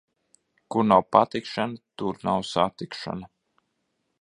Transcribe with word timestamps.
Kur 0.75 0.87
nav 0.91 1.03
patikšana, 1.17 1.79
tur 2.03 2.19
nav 2.29 2.49
satikšana. 2.55 3.31